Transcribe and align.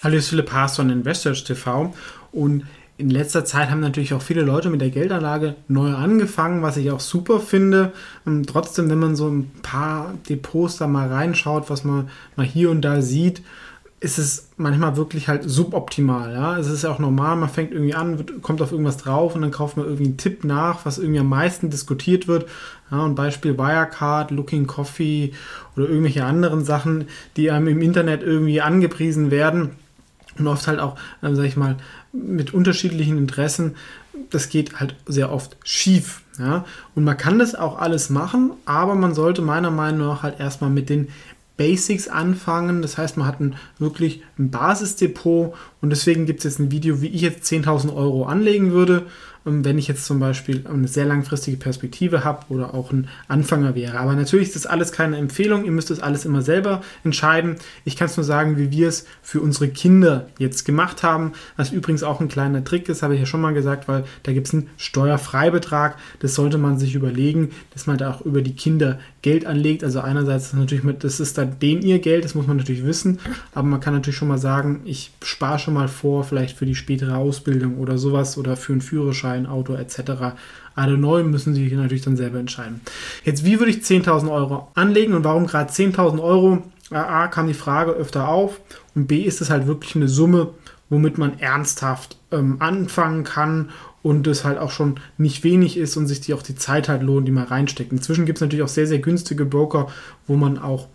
Hallo, 0.00 0.12
hier 0.12 0.20
ist 0.20 0.28
Philipp 0.28 0.52
Haas 0.52 0.76
von 0.76 0.90
Investors 0.90 1.42
TV 1.42 1.92
und 2.30 2.64
in 2.98 3.10
letzter 3.10 3.44
Zeit 3.44 3.68
haben 3.68 3.80
natürlich 3.80 4.14
auch 4.14 4.22
viele 4.22 4.42
Leute 4.42 4.70
mit 4.70 4.80
der 4.80 4.90
Geldanlage 4.90 5.56
neu 5.66 5.92
angefangen, 5.92 6.62
was 6.62 6.76
ich 6.76 6.92
auch 6.92 7.00
super 7.00 7.40
finde. 7.40 7.92
Und 8.24 8.48
trotzdem, 8.48 8.88
wenn 8.90 9.00
man 9.00 9.16
so 9.16 9.26
ein 9.26 9.50
paar 9.62 10.14
Depots 10.28 10.76
da 10.76 10.86
mal 10.86 11.08
reinschaut, 11.08 11.68
was 11.68 11.82
man 11.82 12.10
mal 12.36 12.46
hier 12.46 12.70
und 12.70 12.82
da 12.82 13.02
sieht, 13.02 13.42
ist 13.98 14.18
es 14.18 14.50
manchmal 14.56 14.96
wirklich 14.96 15.26
halt 15.26 15.42
suboptimal. 15.50 16.32
Ja? 16.32 16.56
Es 16.56 16.68
ist 16.68 16.84
ja 16.84 16.90
auch 16.90 17.00
normal, 17.00 17.34
man 17.34 17.48
fängt 17.48 17.72
irgendwie 17.72 17.94
an, 17.94 18.18
wird, 18.18 18.40
kommt 18.40 18.62
auf 18.62 18.70
irgendwas 18.70 18.98
drauf 18.98 19.34
und 19.34 19.42
dann 19.42 19.50
kauft 19.50 19.76
man 19.76 19.86
irgendwie 19.86 20.04
einen 20.04 20.16
Tipp 20.16 20.44
nach, 20.44 20.86
was 20.86 20.98
irgendwie 20.98 21.18
am 21.18 21.28
meisten 21.28 21.70
diskutiert 21.70 22.28
wird. 22.28 22.48
Ja, 22.92 23.04
ein 23.04 23.16
Beispiel 23.16 23.58
Wirecard, 23.58 24.30
Looking 24.30 24.68
Coffee 24.68 25.32
oder 25.76 25.88
irgendwelche 25.88 26.24
anderen 26.24 26.64
Sachen, 26.64 27.08
die 27.36 27.50
einem 27.50 27.66
im 27.66 27.82
Internet 27.82 28.22
irgendwie 28.22 28.60
angepriesen 28.60 29.32
werden 29.32 29.70
und 30.38 30.46
oft 30.46 30.66
halt 30.66 30.80
auch, 30.80 30.96
äh, 31.22 31.34
sag 31.34 31.44
ich 31.44 31.56
mal, 31.56 31.76
mit 32.12 32.54
unterschiedlichen 32.54 33.18
Interessen. 33.18 33.76
Das 34.30 34.48
geht 34.48 34.80
halt 34.80 34.94
sehr 35.06 35.32
oft 35.32 35.56
schief. 35.64 36.22
Ja? 36.38 36.64
Und 36.94 37.04
man 37.04 37.16
kann 37.16 37.38
das 37.38 37.54
auch 37.54 37.78
alles 37.78 38.10
machen, 38.10 38.52
aber 38.64 38.94
man 38.94 39.14
sollte 39.14 39.42
meiner 39.42 39.70
Meinung 39.70 40.08
nach 40.08 40.22
halt 40.22 40.40
erstmal 40.40 40.70
mit 40.70 40.88
den 40.88 41.08
Basics 41.56 42.08
anfangen. 42.08 42.80
Das 42.80 42.96
heißt, 42.96 43.18
man 43.18 43.26
hat 43.26 43.40
ein, 43.40 43.56
wirklich 43.78 44.22
ein 44.38 44.50
Basisdepot 44.50 45.54
und 45.82 45.90
deswegen 45.90 46.24
gibt 46.24 46.38
es 46.38 46.44
jetzt 46.44 46.58
ein 46.60 46.70
Video, 46.70 47.02
wie 47.02 47.08
ich 47.08 47.20
jetzt 47.20 47.50
10.000 47.52 47.94
Euro 47.94 48.24
anlegen 48.24 48.72
würde. 48.72 49.06
Ähm, 49.48 49.64
wenn 49.64 49.78
ich 49.78 49.88
jetzt 49.88 50.04
zum 50.04 50.20
Beispiel 50.20 50.64
eine 50.66 50.88
sehr 50.88 51.06
langfristige 51.06 51.56
Perspektive 51.56 52.24
habe 52.24 52.46
oder 52.48 52.74
auch 52.74 52.92
ein 52.92 53.08
Anfänger 53.26 53.74
wäre. 53.74 53.98
Aber 53.98 54.14
natürlich 54.14 54.48
ist 54.48 54.56
das 54.56 54.66
alles 54.66 54.92
keine 54.92 55.16
Empfehlung, 55.16 55.64
ihr 55.64 55.72
müsst 55.72 55.90
das 55.90 56.00
alles 56.00 56.24
immer 56.24 56.42
selber 56.42 56.82
entscheiden. 57.04 57.56
Ich 57.84 57.96
kann 57.96 58.06
es 58.06 58.16
nur 58.16 58.24
sagen, 58.24 58.58
wie 58.58 58.70
wir 58.70 58.88
es 58.88 59.06
für 59.22 59.40
unsere 59.40 59.68
Kinder 59.68 60.28
jetzt 60.38 60.64
gemacht 60.64 61.02
haben, 61.02 61.32
was 61.56 61.72
übrigens 61.72 62.02
auch 62.02 62.20
ein 62.20 62.28
kleiner 62.28 62.64
Trick 62.64 62.88
ist, 62.88 63.02
habe 63.02 63.14
ich 63.14 63.20
ja 63.20 63.26
schon 63.26 63.40
mal 63.40 63.54
gesagt, 63.54 63.88
weil 63.88 64.04
da 64.22 64.32
gibt 64.32 64.48
es 64.48 64.54
einen 64.54 64.68
Steuerfreibetrag. 64.76 65.96
Das 66.20 66.34
sollte 66.34 66.58
man 66.58 66.78
sich 66.78 66.94
überlegen, 66.94 67.50
dass 67.72 67.86
man 67.86 67.98
da 67.98 68.10
auch 68.10 68.20
über 68.20 68.42
die 68.42 68.54
Kinder 68.54 68.98
Geld 69.22 69.46
anlegt. 69.46 69.82
Also 69.82 70.00
einerseits 70.00 70.46
ist 70.46 70.54
natürlich 70.54 70.84
mit, 70.84 71.04
das 71.04 71.20
ist 71.20 71.38
dann 71.38 71.58
den 71.58 71.82
ihr 71.82 71.98
Geld, 71.98 72.24
das 72.24 72.34
muss 72.34 72.46
man 72.46 72.56
natürlich 72.56 72.84
wissen, 72.84 73.18
aber 73.52 73.66
man 73.66 73.80
kann 73.80 73.94
natürlich 73.94 74.16
schon 74.16 74.28
mal 74.28 74.38
sagen, 74.38 74.80
ich 74.84 75.10
spare 75.22 75.58
schon 75.58 75.74
mal 75.74 75.88
vor, 75.88 76.24
vielleicht 76.24 76.56
für 76.56 76.66
die 76.66 76.74
spätere 76.74 77.16
Ausbildung 77.16 77.78
oder 77.78 77.98
sowas 77.98 78.38
oder 78.38 78.56
für 78.56 78.72
einen 78.72 78.80
Führerschein, 78.80 79.37
Auto 79.46 79.74
etc. 79.74 80.34
Alle 80.74 80.96
neu 80.96 81.24
müssen 81.24 81.54
Sie 81.54 81.68
natürlich 81.74 82.04
dann 82.04 82.16
selber 82.16 82.38
entscheiden. 82.38 82.80
Jetzt, 83.24 83.44
wie 83.44 83.58
würde 83.58 83.70
ich 83.70 83.78
10.000 83.78 84.30
Euro 84.30 84.68
anlegen 84.74 85.14
und 85.14 85.24
warum 85.24 85.46
gerade 85.46 85.70
10.000 85.70 86.22
Euro? 86.22 86.62
A, 86.90 87.26
kam 87.26 87.46
die 87.48 87.54
Frage 87.54 87.92
öfter 87.92 88.28
auf 88.28 88.60
und 88.94 89.06
B, 89.08 89.22
ist 89.22 89.40
es 89.40 89.50
halt 89.50 89.66
wirklich 89.66 89.94
eine 89.94 90.08
Summe, 90.08 90.50
womit 90.88 91.18
man 91.18 91.38
ernsthaft 91.38 92.16
ähm, 92.32 92.56
anfangen 92.60 93.24
kann 93.24 93.70
und 94.02 94.26
es 94.26 94.44
halt 94.44 94.58
auch 94.58 94.70
schon 94.70 95.00
nicht 95.18 95.44
wenig 95.44 95.76
ist 95.76 95.96
und 95.96 96.06
sich 96.06 96.20
die 96.20 96.32
auch 96.32 96.42
die 96.42 96.54
Zeit 96.54 96.88
halt 96.88 97.02
lohnt, 97.02 97.28
die 97.28 97.32
man 97.32 97.44
reinsteckt. 97.44 97.92
Inzwischen 97.92 98.24
gibt 98.24 98.38
es 98.38 98.42
natürlich 98.42 98.64
auch 98.64 98.68
sehr, 98.68 98.86
sehr 98.86 99.00
günstige 99.00 99.44
Broker, 99.44 99.88
wo 100.26 100.36
man 100.36 100.58
auch 100.58 100.86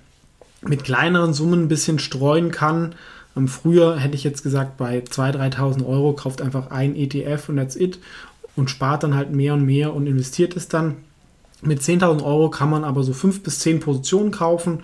mit 0.61 0.83
kleineren 0.83 1.33
Summen 1.33 1.63
ein 1.63 1.67
bisschen 1.67 1.99
streuen 1.99 2.51
kann. 2.51 2.95
Ähm, 3.35 3.47
früher 3.47 3.97
hätte 3.97 4.15
ich 4.15 4.23
jetzt 4.23 4.43
gesagt, 4.43 4.77
bei 4.77 4.99
2.000, 4.99 5.55
3.000 5.57 5.85
Euro 5.85 6.13
kauft 6.13 6.41
einfach 6.41 6.71
ein 6.71 6.95
ETF 6.95 7.49
und 7.49 7.57
that's 7.57 7.75
it 7.75 7.99
und 8.55 8.69
spart 8.69 9.03
dann 9.03 9.15
halt 9.15 9.31
mehr 9.31 9.53
und 9.53 9.65
mehr 9.65 9.93
und 9.93 10.07
investiert 10.07 10.55
es 10.55 10.67
dann. 10.67 10.97
Mit 11.61 11.81
10.000 11.81 12.23
Euro 12.23 12.49
kann 12.49 12.69
man 12.69 12.83
aber 12.83 13.03
so 13.03 13.13
5 13.13 13.41
bis 13.43 13.59
10 13.59 13.79
Positionen 13.79 14.31
kaufen 14.31 14.83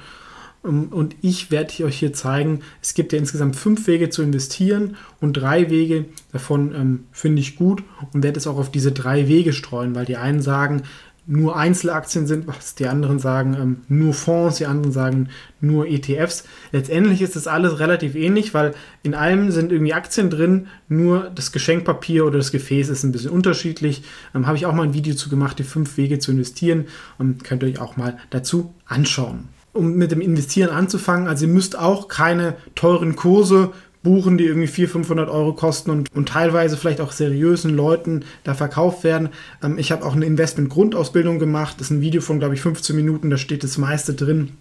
ähm, 0.63 0.87
und 0.91 1.15
ich 1.21 1.51
werde 1.51 1.83
euch 1.83 1.99
hier 1.99 2.13
zeigen, 2.13 2.61
es 2.81 2.93
gibt 2.93 3.13
ja 3.13 3.19
insgesamt 3.19 3.55
fünf 3.55 3.87
Wege 3.87 4.09
zu 4.09 4.21
investieren 4.21 4.95
und 5.21 5.33
drei 5.33 5.69
Wege 5.69 6.05
davon 6.31 6.73
ähm, 6.75 7.03
finde 7.11 7.41
ich 7.41 7.55
gut 7.55 7.83
und 8.13 8.23
werde 8.23 8.39
es 8.39 8.47
auch 8.47 8.57
auf 8.57 8.71
diese 8.71 8.91
drei 8.91 9.27
Wege 9.27 9.53
streuen, 9.53 9.95
weil 9.95 10.05
die 10.05 10.17
einen 10.17 10.41
sagen, 10.41 10.83
nur 11.29 11.55
Einzelaktien 11.55 12.25
sind, 12.25 12.47
was 12.47 12.73
die 12.73 12.87
anderen 12.87 13.19
sagen, 13.19 13.53
ähm, 13.53 13.77
nur 13.87 14.15
Fonds, 14.15 14.57
die 14.57 14.65
anderen 14.65 14.91
sagen 14.91 15.29
nur 15.61 15.87
ETFs. 15.87 16.43
Letztendlich 16.71 17.21
ist 17.21 17.35
das 17.35 17.45
alles 17.45 17.79
relativ 17.79 18.15
ähnlich, 18.15 18.55
weil 18.55 18.73
in 19.03 19.13
allem 19.13 19.51
sind 19.51 19.71
irgendwie 19.71 19.93
Aktien 19.93 20.31
drin, 20.31 20.67
nur 20.87 21.29
das 21.35 21.51
Geschenkpapier 21.51 22.25
oder 22.25 22.39
das 22.39 22.51
Gefäß 22.51 22.89
ist 22.89 23.03
ein 23.03 23.11
bisschen 23.11 23.29
unterschiedlich. 23.29 24.03
Ähm, 24.33 24.47
Habe 24.47 24.57
ich 24.57 24.65
auch 24.65 24.73
mal 24.73 24.83
ein 24.83 24.95
Video 24.95 25.13
zu 25.13 25.29
gemacht, 25.29 25.59
die 25.59 25.63
fünf 25.63 25.97
Wege 25.97 26.17
zu 26.17 26.31
investieren 26.31 26.85
und 27.19 27.43
könnt 27.43 27.61
ihr 27.61 27.69
euch 27.69 27.79
auch 27.79 27.95
mal 27.95 28.17
dazu 28.31 28.73
anschauen 28.85 29.49
um 29.71 29.93
mit 29.93 30.11
dem 30.11 30.19
Investieren 30.19 30.71
anzufangen. 30.71 31.27
Also 31.27 31.45
ihr 31.45 31.53
müsst 31.53 31.77
auch 31.77 32.07
keine 32.07 32.55
teuren 32.73 33.15
Kurse 33.15 33.71
buchen, 34.03 34.37
die 34.37 34.45
irgendwie 34.45 34.67
400, 34.67 34.91
500 34.91 35.29
Euro 35.29 35.53
kosten 35.53 35.91
und, 35.91 36.13
und 36.15 36.29
teilweise 36.29 36.77
vielleicht 36.77 37.01
auch 37.01 37.11
seriösen 37.11 37.75
Leuten 37.75 38.23
da 38.43 38.53
verkauft 38.53 39.03
werden. 39.03 39.29
Ähm, 39.63 39.77
ich 39.77 39.91
habe 39.91 40.05
auch 40.05 40.15
eine 40.15 40.25
Investment-Grundausbildung 40.25 41.39
gemacht. 41.39 41.75
Das 41.77 41.87
ist 41.87 41.91
ein 41.91 42.01
Video 42.01 42.21
von, 42.21 42.39
glaube 42.39 42.55
ich, 42.55 42.61
15 42.61 42.95
Minuten. 42.95 43.29
Da 43.29 43.37
steht 43.37 43.63
das 43.63 43.77
meiste 43.77 44.13
drin. 44.13 44.51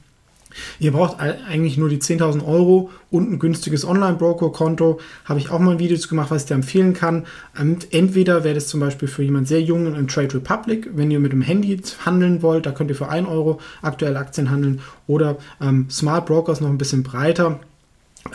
Ihr 0.81 0.93
braucht 0.93 1.21
eigentlich 1.21 1.77
nur 1.77 1.89
die 1.89 1.99
10.000 1.99 2.45
Euro 2.45 2.91
und 3.11 3.31
ein 3.31 3.39
günstiges 3.39 3.85
Online-Broker-Konto. 3.85 4.99
Habe 5.27 5.39
ich 5.39 5.51
auch 5.51 5.59
mal 5.59 5.73
ein 5.73 5.79
Video 5.79 5.99
gemacht, 6.09 6.31
was 6.31 6.43
ich 6.43 6.49
dir 6.49 6.55
empfehlen 6.55 6.95
kann. 6.95 7.27
Ähm, 7.59 7.79
entweder 7.91 8.45
wäre 8.45 8.55
das 8.55 8.69
zum 8.69 8.81
Beispiel 8.81 9.09
für 9.09 9.23
jemand 9.23 9.47
sehr 9.47 9.63
jungen 9.63 9.95
im 9.95 10.09
Trade 10.09 10.35
Republic, 10.35 10.91
wenn 10.95 11.11
ihr 11.11 11.21
mit 11.21 11.33
dem 11.33 11.43
Handy 11.43 11.81
handeln 12.05 12.43
wollt, 12.43 12.67
da 12.67 12.73
könnt 12.73 12.91
ihr 12.91 12.97
für 12.97 13.09
1 13.09 13.29
Euro 13.29 13.61
aktuell 13.83 14.17
Aktien 14.17 14.51
handeln. 14.51 14.81
Oder 15.07 15.37
ähm, 15.61 15.89
Smart 15.91 16.27
Brokers 16.27 16.61
noch 16.61 16.71
ein 16.71 16.79
bisschen 16.79 17.03
breiter 17.03 17.61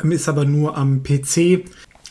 ist 0.10 0.30
aber 0.30 0.46
nur 0.46 0.78
am 0.78 1.04
PC. 1.04 1.66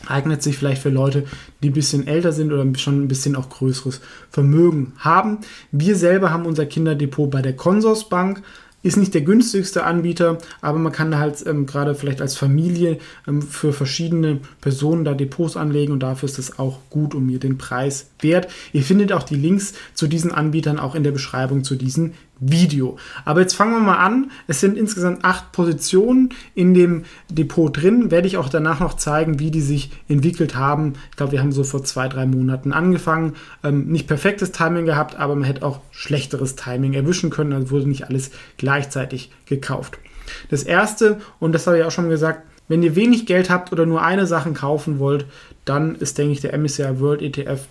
Eignet 0.05 0.43
sich 0.43 0.57
vielleicht 0.57 0.81
für 0.81 0.89
Leute, 0.89 1.25
die 1.61 1.69
ein 1.69 1.73
bisschen 1.73 2.07
älter 2.07 2.33
sind 2.33 2.51
oder 2.51 2.65
schon 2.77 3.03
ein 3.03 3.07
bisschen 3.07 3.35
auch 3.35 3.49
größeres 3.49 4.01
Vermögen 4.29 4.93
haben. 4.97 5.39
Wir 5.71 5.95
selber 5.95 6.31
haben 6.31 6.45
unser 6.45 6.65
Kinderdepot 6.65 7.31
bei 7.31 7.41
der 7.41 7.55
Consorsbank. 7.55 8.43
Ist 8.81 8.97
nicht 8.97 9.13
der 9.13 9.21
günstigste 9.21 9.85
Anbieter, 9.85 10.39
aber 10.59 10.77
man 10.77 10.91
kann 10.91 11.17
halt 11.17 11.41
ähm, 11.47 11.65
gerade 11.65 11.95
vielleicht 11.95 12.21
als 12.21 12.35
Familie 12.35 12.97
ähm, 13.25 13.41
für 13.41 13.71
verschiedene 13.71 14.41
Personen 14.59 15.05
da 15.05 15.13
Depots 15.13 15.55
anlegen 15.55 15.93
und 15.93 16.01
dafür 16.01 16.27
ist 16.27 16.37
es 16.37 16.59
auch 16.59 16.79
gut 16.89 17.15
um 17.15 17.25
mir 17.25 17.39
den 17.39 17.57
Preis 17.57 18.09
wert. 18.19 18.49
Ihr 18.73 18.83
findet 18.83 19.13
auch 19.13 19.23
die 19.23 19.37
Links 19.37 19.73
zu 19.93 20.07
diesen 20.07 20.33
Anbietern 20.33 20.79
auch 20.79 20.95
in 20.95 21.03
der 21.03 21.11
Beschreibung 21.11 21.63
zu 21.63 21.77
diesen 21.77 22.13
Video. 22.51 22.97
Aber 23.25 23.41
jetzt 23.41 23.53
fangen 23.53 23.73
wir 23.73 23.79
mal 23.79 23.97
an. 23.97 24.31
Es 24.47 24.59
sind 24.59 24.77
insgesamt 24.77 25.23
acht 25.23 25.51
Positionen 25.51 26.29
in 26.55 26.73
dem 26.73 27.03
Depot 27.29 27.75
drin. 27.75 28.11
Werde 28.11 28.27
ich 28.27 28.37
auch 28.37 28.49
danach 28.49 28.79
noch 28.79 28.95
zeigen, 28.95 29.39
wie 29.39 29.51
die 29.51 29.61
sich 29.61 29.91
entwickelt 30.07 30.55
haben. 30.55 30.93
Ich 31.11 31.17
glaube, 31.17 31.33
wir 31.33 31.39
haben 31.39 31.51
so 31.51 31.63
vor 31.63 31.83
zwei, 31.83 32.07
drei 32.07 32.25
Monaten 32.25 32.73
angefangen. 32.73 33.33
Ähm, 33.63 33.87
nicht 33.87 34.07
perfektes 34.07 34.51
Timing 34.51 34.85
gehabt, 34.85 35.17
aber 35.17 35.35
man 35.35 35.45
hätte 35.45 35.65
auch 35.65 35.79
schlechteres 35.91 36.55
Timing 36.55 36.93
erwischen 36.93 37.29
können. 37.29 37.53
Also 37.53 37.71
wurde 37.71 37.89
nicht 37.89 38.07
alles 38.07 38.31
gleichzeitig 38.57 39.31
gekauft. 39.45 39.97
Das 40.49 40.63
erste, 40.63 41.19
und 41.39 41.53
das 41.53 41.67
habe 41.67 41.79
ich 41.79 41.83
auch 41.83 41.91
schon 41.91 42.09
gesagt, 42.09 42.43
wenn 42.67 42.83
ihr 42.83 42.95
wenig 42.95 43.25
Geld 43.25 43.49
habt 43.49 43.71
oder 43.71 43.85
nur 43.85 44.01
eine 44.01 44.25
Sache 44.25 44.51
kaufen 44.53 44.99
wollt, 44.99 45.25
dann 45.65 45.95
ist, 45.95 46.17
denke 46.17 46.33
ich, 46.33 46.41
der 46.41 46.57
MSCI 46.57 46.99
World 46.99 47.21
ETF 47.21 47.67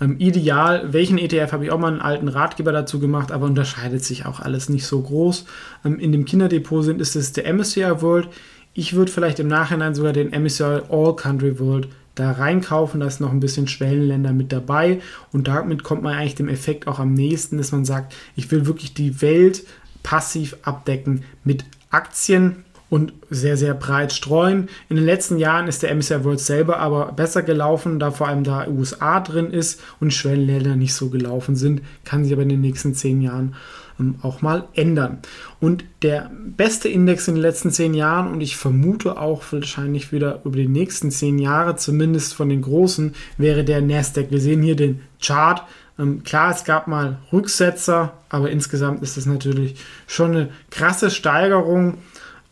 ähm, 0.00 0.16
ideal, 0.18 0.92
welchen 0.92 1.18
ETF 1.18 1.52
habe 1.52 1.64
ich 1.64 1.70
auch 1.70 1.78
mal 1.78 1.88
einen 1.88 2.00
alten 2.00 2.28
Ratgeber 2.28 2.72
dazu 2.72 2.98
gemacht, 2.98 3.32
aber 3.32 3.46
unterscheidet 3.46 4.04
sich 4.04 4.26
auch 4.26 4.40
alles 4.40 4.68
nicht 4.68 4.86
so 4.86 5.00
groß. 5.00 5.44
Ähm, 5.84 5.98
in 5.98 6.12
dem 6.12 6.24
Kinderdepot 6.24 6.84
sind 6.84 7.00
ist 7.00 7.16
es 7.16 7.32
der 7.32 7.52
MSCI 7.52 8.02
World. 8.02 8.28
Ich 8.74 8.94
würde 8.94 9.10
vielleicht 9.10 9.38
im 9.38 9.48
Nachhinein 9.48 9.94
sogar 9.94 10.12
den 10.12 10.30
MSCI 10.30 10.80
All 10.90 11.16
Country 11.16 11.58
World 11.58 11.88
da 12.14 12.32
reinkaufen, 12.32 13.00
da 13.00 13.06
ist 13.06 13.20
noch 13.20 13.30
ein 13.30 13.40
bisschen 13.40 13.68
Schwellenländer 13.68 14.32
mit 14.32 14.50
dabei 14.50 15.00
und 15.32 15.48
damit 15.48 15.82
kommt 15.82 16.02
man 16.02 16.14
eigentlich 16.14 16.34
dem 16.34 16.48
Effekt 16.48 16.88
auch 16.88 16.98
am 16.98 17.12
nächsten, 17.12 17.58
dass 17.58 17.72
man 17.72 17.84
sagt, 17.84 18.14
ich 18.36 18.50
will 18.50 18.66
wirklich 18.66 18.94
die 18.94 19.20
Welt 19.20 19.64
passiv 20.02 20.56
abdecken 20.62 21.24
mit 21.44 21.64
Aktien 21.90 22.64
und 22.88 23.12
sehr, 23.30 23.56
sehr 23.56 23.74
breit 23.74 24.12
streuen. 24.12 24.68
In 24.88 24.96
den 24.96 25.04
letzten 25.04 25.38
Jahren 25.38 25.66
ist 25.66 25.82
der 25.82 25.94
MSCI 25.94 26.24
World 26.24 26.40
selber 26.40 26.78
aber 26.78 27.12
besser 27.12 27.42
gelaufen, 27.42 27.98
da 27.98 28.10
vor 28.10 28.28
allem 28.28 28.44
da 28.44 28.68
USA 28.68 29.20
drin 29.20 29.50
ist 29.50 29.82
und 30.00 30.12
Schwellenländer 30.12 30.76
nicht 30.76 30.94
so 30.94 31.10
gelaufen 31.10 31.56
sind, 31.56 31.82
kann 32.04 32.24
sich 32.24 32.32
aber 32.32 32.42
in 32.42 32.48
den 32.48 32.60
nächsten 32.60 32.94
zehn 32.94 33.20
Jahren 33.22 33.56
ähm, 33.98 34.16
auch 34.22 34.42
mal 34.42 34.68
ändern. 34.74 35.18
Und 35.60 35.84
der 36.02 36.30
beste 36.56 36.88
Index 36.88 37.26
in 37.28 37.34
den 37.34 37.42
letzten 37.42 37.70
zehn 37.70 37.94
Jahren 37.94 38.30
und 38.30 38.40
ich 38.40 38.56
vermute 38.56 39.18
auch 39.18 39.42
wahrscheinlich 39.50 40.12
wieder 40.12 40.42
über 40.44 40.56
die 40.56 40.68
nächsten 40.68 41.10
zehn 41.10 41.38
Jahre, 41.38 41.76
zumindest 41.76 42.34
von 42.34 42.48
den 42.48 42.62
großen, 42.62 43.14
wäre 43.36 43.64
der 43.64 43.80
Nasdaq. 43.80 44.30
Wir 44.30 44.40
sehen 44.40 44.62
hier 44.62 44.76
den 44.76 45.00
Chart. 45.20 45.62
Ähm, 45.98 46.22
klar, 46.22 46.52
es 46.52 46.64
gab 46.64 46.86
mal 46.86 47.18
Rücksetzer, 47.32 48.12
aber 48.28 48.50
insgesamt 48.50 49.02
ist 49.02 49.16
es 49.16 49.26
natürlich 49.26 49.76
schon 50.06 50.32
eine 50.32 50.48
krasse 50.70 51.10
Steigerung. 51.10 51.98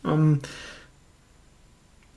Ähm, 0.07 0.39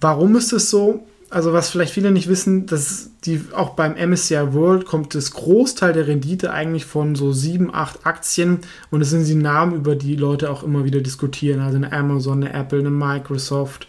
warum 0.00 0.37
ist 0.37 0.52
es 0.52 0.70
so? 0.70 1.05
also 1.31 1.52
was 1.52 1.70
vielleicht 1.70 1.93
viele 1.93 2.11
nicht 2.11 2.29
wissen, 2.29 2.67
dass 2.67 3.11
die 3.25 3.43
auch 3.55 3.70
beim 3.70 3.94
MSCI 3.94 4.55
World 4.55 4.87
kommt 4.87 5.14
das 5.14 5.32
Großteil 5.32 5.93
der 5.93 6.06
Rendite 6.06 6.52
eigentlich 6.52 6.87
von 6.87 7.14
so 7.14 7.32
sieben, 7.32 7.75
acht 7.75 8.06
Aktien 8.06 8.61
und 8.90 9.02
es 9.02 9.11
sind 9.11 9.26
die 9.26 9.35
Namen, 9.35 9.75
über 9.75 9.94
die 9.94 10.17
Leute 10.17 10.50
auch 10.50 10.62
immer 10.62 10.85
wieder 10.85 11.00
diskutieren. 11.00 11.61
Also 11.61 11.76
eine 11.76 11.93
Amazon, 11.93 12.43
eine 12.43 12.52
Apple, 12.55 12.79
eine 12.79 12.90
Microsoft, 12.90 13.88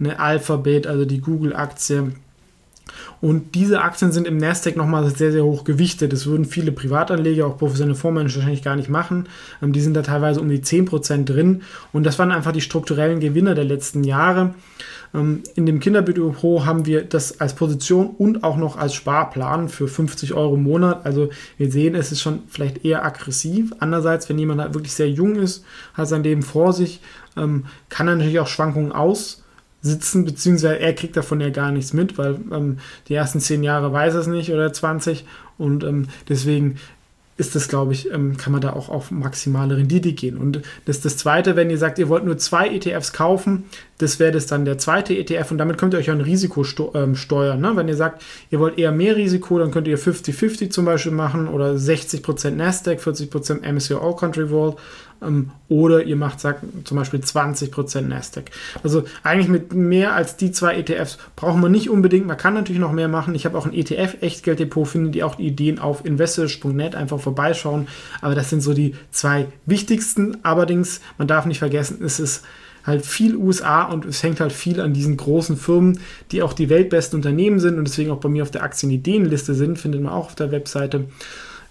eine 0.00 0.18
Alphabet, 0.18 0.86
also 0.86 1.04
die 1.04 1.20
Google-Aktie. 1.20 2.12
Und 3.20 3.54
diese 3.54 3.82
Aktien 3.82 4.12
sind 4.12 4.26
im 4.26 4.36
Nasdaq 4.36 4.76
nochmal 4.76 5.08
sehr, 5.10 5.32
sehr 5.32 5.44
hoch 5.44 5.64
gewichtet. 5.64 6.12
Das 6.12 6.26
würden 6.26 6.44
viele 6.44 6.72
Privatanleger, 6.72 7.46
auch 7.46 7.58
professionelle 7.58 7.96
Fondsmanager 7.96 8.36
wahrscheinlich 8.36 8.62
gar 8.62 8.76
nicht 8.76 8.88
machen. 8.88 9.28
Ähm, 9.62 9.72
die 9.72 9.80
sind 9.80 9.94
da 9.94 10.02
teilweise 10.02 10.40
um 10.40 10.48
die 10.48 10.60
10% 10.60 11.24
drin. 11.24 11.62
Und 11.92 12.04
das 12.04 12.18
waren 12.18 12.32
einfach 12.32 12.52
die 12.52 12.60
strukturellen 12.60 13.20
Gewinner 13.20 13.54
der 13.54 13.64
letzten 13.64 14.04
Jahre. 14.04 14.54
Ähm, 15.14 15.42
in 15.54 15.66
dem 15.66 15.80
Kinderbüro 15.80 16.64
haben 16.64 16.86
wir 16.86 17.04
das 17.04 17.40
als 17.40 17.54
Position 17.54 18.10
und 18.10 18.44
auch 18.44 18.56
noch 18.56 18.76
als 18.76 18.94
Sparplan 18.94 19.68
für 19.68 19.88
50 19.88 20.34
Euro 20.34 20.54
im 20.54 20.62
Monat. 20.62 21.04
Also 21.04 21.30
wir 21.58 21.70
sehen, 21.70 21.94
es 21.94 22.12
ist 22.12 22.20
schon 22.20 22.40
vielleicht 22.48 22.84
eher 22.84 23.04
aggressiv. 23.04 23.72
Andererseits, 23.80 24.28
wenn 24.28 24.38
jemand 24.38 24.60
halt 24.60 24.74
wirklich 24.74 24.94
sehr 24.94 25.10
jung 25.10 25.36
ist, 25.36 25.64
hat 25.94 26.08
sein 26.08 26.22
Leben 26.22 26.42
vor 26.42 26.72
sich, 26.72 27.00
ähm, 27.36 27.66
kann 27.88 28.08
er 28.08 28.16
natürlich 28.16 28.40
auch 28.40 28.46
Schwankungen 28.46 28.92
aussitzen, 29.82 30.24
beziehungsweise 30.24 30.78
er 30.78 30.94
kriegt 30.94 31.16
davon 31.16 31.40
ja 31.40 31.50
gar 31.50 31.72
nichts 31.72 31.92
mit, 31.92 32.18
weil 32.18 32.36
ähm, 32.52 32.78
die 33.08 33.14
ersten 33.14 33.40
10 33.40 33.62
Jahre 33.62 33.92
weiß 33.92 34.14
er 34.14 34.20
es 34.20 34.26
nicht 34.26 34.52
oder 34.52 34.72
20 34.72 35.24
und 35.58 35.84
ähm, 35.84 36.08
deswegen 36.28 36.76
ist 37.36 37.54
das, 37.54 37.68
glaube 37.68 37.94
ich, 37.94 38.10
ähm, 38.12 38.36
kann 38.36 38.52
man 38.52 38.60
da 38.60 38.74
auch 38.74 38.90
auf 38.90 39.10
maximale 39.10 39.78
Rendite 39.78 40.12
gehen. 40.12 40.36
Und 40.36 40.60
das 40.84 40.96
ist 40.96 41.04
das 41.06 41.16
Zweite, 41.16 41.56
wenn 41.56 41.70
ihr 41.70 41.78
sagt, 41.78 41.98
ihr 41.98 42.10
wollt 42.10 42.24
nur 42.24 42.36
zwei 42.36 42.68
ETFs 42.68 43.14
kaufen, 43.14 43.64
das 44.00 44.18
wäre 44.18 44.32
das 44.32 44.46
dann 44.46 44.64
der 44.64 44.78
zweite 44.78 45.14
ETF 45.14 45.50
und 45.50 45.58
damit 45.58 45.76
könnt 45.76 45.94
ihr 45.94 46.00
euch 46.00 46.10
ein 46.10 46.22
Risiko 46.22 46.64
ähm, 46.94 47.14
steuern. 47.14 47.60
Ne? 47.60 47.72
Wenn 47.76 47.88
ihr 47.88 47.96
sagt, 47.96 48.22
ihr 48.50 48.58
wollt 48.58 48.78
eher 48.78 48.92
mehr 48.92 49.14
Risiko, 49.16 49.58
dann 49.58 49.70
könnt 49.70 49.86
ihr 49.86 49.98
50-50 49.98 50.70
zum 50.70 50.86
Beispiel 50.86 51.12
machen 51.12 51.48
oder 51.48 51.72
60% 51.72 52.50
Nasdaq, 52.52 53.00
40% 53.00 53.60
MSCI 53.70 53.94
All 53.94 54.16
Country 54.16 54.50
World 54.50 54.76
ähm, 55.22 55.50
oder 55.68 56.02
ihr 56.04 56.16
macht 56.16 56.40
sagt, 56.40 56.64
zum 56.84 56.96
Beispiel 56.96 57.20
20% 57.20 58.00
Nasdaq. 58.02 58.50
Also 58.82 59.04
eigentlich 59.22 59.48
mit 59.48 59.74
mehr 59.74 60.14
als 60.14 60.36
die 60.36 60.50
zwei 60.50 60.76
ETFs 60.76 61.18
brauchen 61.36 61.60
wir 61.60 61.68
nicht 61.68 61.90
unbedingt. 61.90 62.26
Man 62.26 62.38
kann 62.38 62.54
natürlich 62.54 62.80
noch 62.80 62.92
mehr 62.92 63.08
machen. 63.08 63.34
Ich 63.34 63.44
habe 63.44 63.58
auch 63.58 63.66
ein 63.66 63.74
ETF-Echtgelddepot, 63.74 64.88
findet 64.88 65.16
ihr 65.16 65.26
auch 65.26 65.34
die 65.34 65.46
Ideen 65.46 65.78
auf 65.78 66.06
investors.net 66.06 66.94
einfach 66.94 67.20
vorbeischauen. 67.20 67.86
Aber 68.22 68.34
das 68.34 68.48
sind 68.48 68.62
so 68.62 68.72
die 68.72 68.94
zwei 69.10 69.46
wichtigsten. 69.66 70.38
Allerdings, 70.42 71.00
man 71.18 71.28
darf 71.28 71.44
nicht 71.44 71.58
vergessen, 71.58 71.98
es 72.02 72.18
ist 72.18 72.44
halt 72.84 73.04
viel 73.04 73.36
USA 73.36 73.84
und 73.84 74.04
es 74.04 74.22
hängt 74.22 74.40
halt 74.40 74.52
viel 74.52 74.80
an 74.80 74.92
diesen 74.92 75.16
großen 75.16 75.56
Firmen, 75.56 76.00
die 76.32 76.42
auch 76.42 76.52
die 76.52 76.68
weltbesten 76.68 77.16
Unternehmen 77.16 77.60
sind 77.60 77.78
und 77.78 77.86
deswegen 77.86 78.10
auch 78.10 78.20
bei 78.20 78.28
mir 78.28 78.42
auf 78.42 78.50
der 78.50 78.62
Aktienideenliste 78.62 79.54
sind, 79.54 79.78
findet 79.78 80.02
man 80.02 80.12
auch 80.12 80.26
auf 80.26 80.34
der 80.34 80.50
Webseite. 80.50 81.06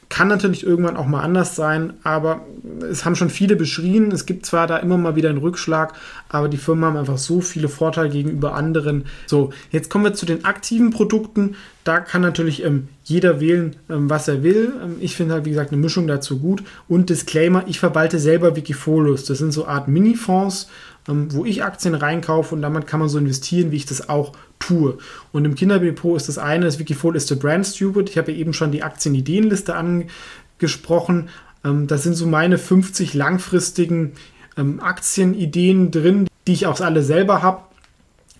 Kann 0.09 0.27
natürlich 0.27 0.65
irgendwann 0.65 0.97
auch 0.97 1.05
mal 1.05 1.21
anders 1.21 1.55
sein, 1.55 1.93
aber 2.01 2.41
es 2.89 3.05
haben 3.05 3.15
schon 3.15 3.29
viele 3.29 3.55
beschrien. 3.55 4.11
Es 4.11 4.25
gibt 4.25 4.43
zwar 4.43 4.65
da 4.65 4.77
immer 4.77 4.97
mal 4.97 5.15
wieder 5.15 5.29
einen 5.29 5.37
Rückschlag, 5.37 5.93
aber 6.29 6.49
die 6.49 6.57
Firmen 6.57 6.83
haben 6.83 6.97
einfach 6.97 7.19
so 7.19 7.41
viele 7.41 7.69
Vorteile 7.69 8.09
gegenüber 8.09 8.55
anderen. 8.55 9.05
So, 9.27 9.53
jetzt 9.69 9.91
kommen 9.91 10.05
wir 10.05 10.15
zu 10.15 10.25
den 10.25 10.45
aktiven 10.45 10.89
Produkten. 10.89 11.55
Da 11.83 11.99
kann 11.99 12.23
natürlich 12.23 12.65
ähm, 12.65 12.87
jeder 13.03 13.39
wählen, 13.39 13.75
ähm, 13.87 14.09
was 14.09 14.27
er 14.27 14.41
will. 14.41 14.73
Ähm, 14.83 14.95
ich 14.99 15.15
finde 15.15 15.35
halt, 15.35 15.45
wie 15.45 15.51
gesagt, 15.51 15.71
eine 15.71 15.81
Mischung 15.81 16.07
dazu 16.07 16.39
gut. 16.39 16.63
Und 16.87 17.11
Disclaimer, 17.11 17.65
ich 17.67 17.79
verwalte 17.79 18.17
selber 18.17 18.55
Wikifolios. 18.55 19.25
Das 19.25 19.37
sind 19.37 19.51
so 19.51 19.67
Art 19.67 19.87
Mini-Fonds 19.87 20.69
wo 21.09 21.45
ich 21.45 21.63
Aktien 21.63 21.95
reinkaufe 21.95 22.53
und 22.53 22.61
damit 22.61 22.87
kann 22.87 22.99
man 22.99 23.09
so 23.09 23.17
investieren, 23.17 23.71
wie 23.71 23.77
ich 23.77 23.85
das 23.85 24.09
auch 24.09 24.33
tue. 24.59 24.97
Und 25.31 25.45
im 25.45 25.55
Kinderdepot 25.55 26.17
ist 26.17 26.29
das 26.29 26.37
eine, 26.37 26.65
das 26.65 26.79
Wikifolio 26.79 27.17
ist 27.17 27.29
der 27.29 27.35
Brand 27.35 27.65
Stupid. 27.65 28.09
Ich 28.09 28.17
habe 28.17 28.31
ja 28.31 28.37
eben 28.37 28.53
schon 28.53 28.71
die 28.71 28.83
Aktienideenliste 28.83 29.75
angesprochen. 29.75 31.29
Ähm, 31.65 31.87
das 31.87 32.03
sind 32.03 32.13
so 32.13 32.27
meine 32.27 32.57
50 32.57 33.13
langfristigen 33.13 34.13
ähm, 34.57 34.79
Aktienideen 34.79 35.91
drin, 35.91 36.27
die 36.47 36.53
ich 36.53 36.67
auch 36.67 36.79
alle 36.81 37.03
selber 37.03 37.41
habe 37.41 37.63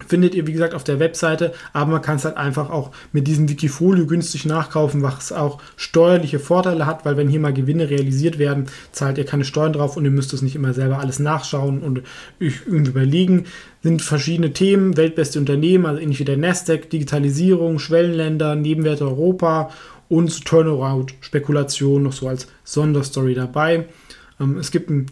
findet 0.10 0.34
ihr, 0.34 0.48
wie 0.48 0.54
gesagt, 0.54 0.74
auf 0.74 0.84
der 0.84 1.00
Webseite, 1.00 1.54
aber 1.72 1.92
man 1.92 2.02
kann 2.02 2.18
es 2.18 2.26
halt 2.26 2.36
einfach 2.36 2.70
auch 2.70 2.92
mit 3.14 3.28
diesem 3.28 3.48
Wikifolio 3.48 4.06
günstig 4.06 4.46
nachkaufen, 4.46 5.04
was 5.04 5.32
auch 5.32 5.62
steuerliche 5.78 6.40
Vorteile 6.40 6.86
hat, 6.86 7.06
weil 7.06 7.16
wenn 7.16 7.30
hier 7.30 7.40
mal 7.40 7.54
Gewinne 7.54 7.90
realisiert 7.90 8.40
werden, 8.40 8.66
zahlt 8.92 9.18
ihr 9.18 9.26
keine 9.26 9.46
Steuern 9.46 9.74
drauf 9.74 9.96
und 9.96 10.06
ihr 10.06 10.12
müsst 10.12 10.34
es 10.34 10.42
nicht 10.42 10.56
immer 10.56 10.74
selber 10.74 11.00
alles 11.00 11.20
nachschauen 11.20 11.82
und 11.82 12.02
überlegen. 12.66 13.46
Sind 13.84 14.02
verschiedene 14.02 14.52
Themen, 14.52 14.98
weltbeste 14.98 15.40
Unternehmen, 15.40 15.86
also 15.86 16.02
ähnlich 16.02 16.20
wie 16.20 16.26
der 16.26 16.38
Nasdaq, 16.38 16.90
Digitalisierung, 16.90 17.80
Schwellenländer, 17.80 18.56
Nebenwerte 18.56 19.06
Europa 19.06 19.70
und 20.10 20.44
Turnaround-Spekulation 20.44 22.04
noch 22.04 22.14
so 22.14 22.28
als 22.28 22.48
Sonderstory 22.64 23.36
dabei. 23.36 23.86
Ähm, 24.40 24.58
es 24.58 24.72
gibt 24.72 24.90
ein 24.90 25.06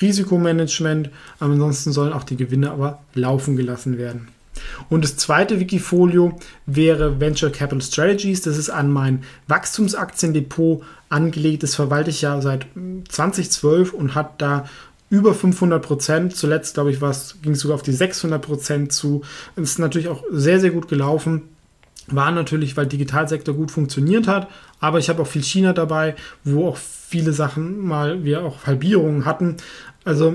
Risikomanagement. 0.00 1.10
Ansonsten 1.38 1.92
sollen 1.92 2.12
auch 2.12 2.24
die 2.24 2.36
Gewinne 2.36 2.70
aber 2.70 3.00
laufen 3.14 3.56
gelassen 3.56 3.98
werden. 3.98 4.28
Und 4.88 5.04
das 5.04 5.16
zweite 5.16 5.60
Wikifolio 5.60 6.38
wäre 6.66 7.20
Venture 7.20 7.50
Capital 7.50 7.82
Strategies. 7.82 8.42
Das 8.42 8.56
ist 8.56 8.70
an 8.70 8.90
mein 8.90 9.24
Wachstumsaktiendepot 9.48 10.82
angelegt. 11.08 11.62
Das 11.62 11.74
verwalte 11.74 12.10
ich 12.10 12.22
ja 12.22 12.40
seit 12.40 12.66
2012 13.08 13.92
und 13.92 14.14
hat 14.14 14.40
da 14.40 14.66
über 15.10 15.34
500 15.34 15.82
Prozent. 15.84 16.36
Zuletzt, 16.36 16.74
glaube 16.74 16.90
ich, 16.90 16.98
ging 17.42 17.52
es 17.52 17.60
sogar 17.60 17.74
auf 17.74 17.82
die 17.82 17.92
600 17.92 18.40
Prozent 18.40 18.92
zu. 18.92 19.22
Ist 19.56 19.78
natürlich 19.78 20.08
auch 20.08 20.24
sehr, 20.30 20.58
sehr 20.58 20.70
gut 20.70 20.88
gelaufen. 20.88 21.42
War 22.08 22.30
natürlich, 22.32 22.76
weil 22.76 22.86
Digitalsektor 22.86 23.54
gut 23.54 23.70
funktioniert 23.70 24.26
hat, 24.26 24.48
aber 24.80 24.98
ich 24.98 25.08
habe 25.08 25.22
auch 25.22 25.26
viel 25.26 25.44
China 25.44 25.72
dabei, 25.72 26.16
wo 26.42 26.66
auch 26.66 26.76
viele 26.76 27.32
Sachen 27.32 27.86
mal 27.86 28.24
wir 28.24 28.42
auch 28.42 28.66
Halbierungen 28.66 29.24
hatten. 29.24 29.58
Also 30.04 30.34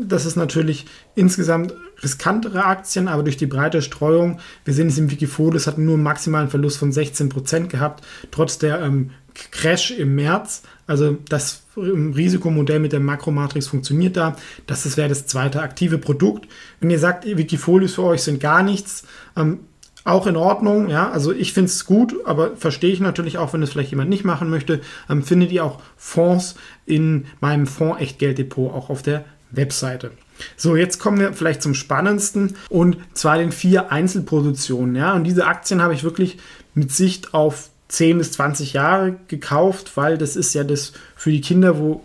das 0.00 0.26
ist 0.26 0.36
natürlich 0.36 0.86
insgesamt 1.14 1.74
riskantere 2.02 2.64
Aktien, 2.64 3.08
aber 3.08 3.22
durch 3.22 3.36
die 3.36 3.46
breite 3.46 3.80
Streuung, 3.80 4.40
wir 4.64 4.74
sehen 4.74 4.88
es 4.88 4.98
im 4.98 5.10
Wikifolio, 5.10 5.56
es 5.56 5.66
hat 5.66 5.78
nur 5.78 5.94
einen 5.94 6.02
maximalen 6.02 6.48
Verlust 6.48 6.78
von 6.78 6.92
16% 6.92 7.68
gehabt, 7.68 8.04
trotz 8.30 8.58
der 8.58 8.80
ähm, 8.80 9.10
Crash 9.52 9.90
im 9.92 10.14
März. 10.14 10.62
Also 10.86 11.18
das 11.28 11.62
Risikomodell 11.76 12.80
mit 12.80 12.92
der 12.92 13.00
Makromatrix 13.00 13.66
funktioniert 13.68 14.16
da. 14.16 14.36
Das 14.66 14.96
wäre 14.96 15.08
das 15.08 15.26
zweite 15.26 15.62
aktive 15.62 15.98
Produkt. 15.98 16.48
Wenn 16.80 16.90
ihr 16.90 16.98
sagt, 16.98 17.26
Wikifolios 17.26 17.94
für 17.94 18.04
euch 18.04 18.22
sind 18.22 18.40
gar 18.40 18.62
nichts, 18.62 19.04
ähm, 19.36 19.60
auch 20.06 20.26
in 20.26 20.36
Ordnung, 20.36 20.88
ja, 20.88 21.10
also 21.10 21.32
ich 21.32 21.52
finde 21.52 21.70
es 21.70 21.84
gut, 21.84 22.14
aber 22.24 22.56
verstehe 22.56 22.92
ich 22.92 23.00
natürlich 23.00 23.38
auch, 23.38 23.52
wenn 23.52 23.62
es 23.62 23.70
vielleicht 23.70 23.90
jemand 23.90 24.08
nicht 24.08 24.24
machen 24.24 24.48
möchte, 24.48 24.80
ähm, 25.10 25.22
findet 25.22 25.50
ihr 25.50 25.64
auch 25.64 25.80
Fonds 25.96 26.54
in 26.86 27.26
meinem 27.40 27.66
Fonds 27.66 28.00
Echtgelddepot 28.00 28.72
auch 28.72 28.88
auf 28.88 29.02
der 29.02 29.24
Webseite. 29.50 30.12
So, 30.56 30.76
jetzt 30.76 30.98
kommen 30.98 31.18
wir 31.18 31.32
vielleicht 31.32 31.62
zum 31.62 31.74
spannendsten 31.74 32.56
und 32.68 32.98
zwar 33.14 33.38
den 33.38 33.50
vier 33.50 33.90
Einzelpositionen, 33.90 34.94
ja, 34.94 35.14
und 35.14 35.24
diese 35.24 35.46
Aktien 35.46 35.82
habe 35.82 35.94
ich 35.94 36.04
wirklich 36.04 36.38
mit 36.74 36.92
Sicht 36.92 37.34
auf 37.34 37.70
10 37.88 38.18
bis 38.18 38.32
20 38.32 38.72
Jahre 38.72 39.14
gekauft, 39.28 39.96
weil 39.96 40.18
das 40.18 40.34
ist 40.34 40.54
ja 40.54 40.64
das 40.64 40.92
für 41.14 41.30
die 41.30 41.40
Kinder, 41.40 41.78
wo, 41.78 42.02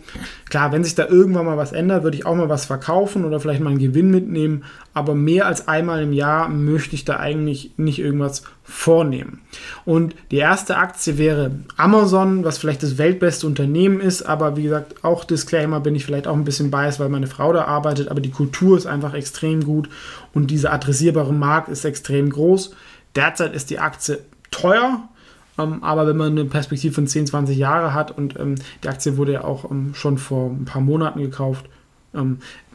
klar, 0.47 0.71
wenn 0.71 0.83
sich 0.83 0.93
da 0.93 1.07
irgendwann 1.07 1.47
mal 1.47 1.57
was 1.57 1.71
ändert, 1.71 2.03
würde 2.03 2.17
ich 2.17 2.25
auch 2.25 2.35
mal 2.35 2.49
was 2.49 2.65
verkaufen 2.65 3.25
oder 3.25 3.39
vielleicht 3.39 3.61
mal 3.61 3.71
einen 3.71 3.79
Gewinn 3.79 4.11
mitnehmen, 4.11 4.63
aber 4.93 5.15
mehr 5.15 5.47
als 5.47 5.67
einmal 5.67 6.03
im 6.03 6.13
Jahr 6.13 6.49
möchte 6.49 6.93
ich 6.93 7.03
da 7.03 7.17
eigentlich 7.17 7.71
nicht 7.77 7.97
irgendwas 7.97 8.43
vornehmen. 8.63 9.41
Und 9.83 10.15
die 10.29 10.37
erste 10.37 10.77
Aktie 10.77 11.17
wäre 11.17 11.51
Amazon, 11.77 12.43
was 12.43 12.59
vielleicht 12.59 12.83
das 12.83 12.99
weltbeste 12.99 13.47
Unternehmen 13.47 14.01
ist, 14.01 14.21
aber 14.21 14.57
wie 14.57 14.63
gesagt, 14.63 15.03
auch 15.03 15.23
Disclaimer 15.23 15.79
bin 15.79 15.95
ich 15.95 16.05
vielleicht 16.05 16.27
auch 16.27 16.35
ein 16.35 16.45
bisschen 16.45 16.69
biased, 16.69 16.99
weil 16.99 17.09
meine 17.09 17.27
Frau 17.27 17.53
da 17.53 17.65
arbeitet, 17.65 18.09
aber 18.09 18.21
die 18.21 18.31
Kultur 18.31 18.77
ist 18.77 18.85
einfach 18.85 19.15
extrem 19.15 19.63
gut 19.63 19.89
und 20.31 20.51
dieser 20.51 20.73
adressierbare 20.73 21.33
Markt 21.33 21.69
ist 21.69 21.85
extrem 21.85 22.29
groß. 22.29 22.75
Derzeit 23.15 23.55
ist 23.55 23.71
die 23.71 23.79
Aktie 23.79 24.19
teuer, 24.51 25.09
aber 25.57 26.07
wenn 26.07 26.17
man 26.17 26.31
eine 26.31 26.45
Perspektive 26.45 26.93
von 26.93 27.07
10, 27.07 27.27
20 27.27 27.57
Jahre 27.57 27.93
hat 27.93 28.17
und 28.17 28.39
ähm, 28.39 28.55
die 28.83 28.87
Aktie 28.87 29.17
wurde 29.17 29.33
ja 29.33 29.43
auch 29.43 29.69
ähm, 29.69 29.93
schon 29.93 30.17
vor 30.17 30.49
ein 30.49 30.65
paar 30.65 30.81
Monaten 30.81 31.19
gekauft, 31.19 31.65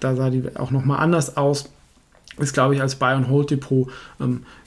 da 0.00 0.16
sah 0.16 0.30
die 0.30 0.44
auch 0.56 0.70
nochmal 0.70 0.98
anders 1.00 1.36
aus, 1.36 1.68
ist, 2.38 2.54
glaube 2.54 2.74
ich, 2.74 2.80
als 2.80 2.94
Buy-and-Hold-Depot 2.94 3.90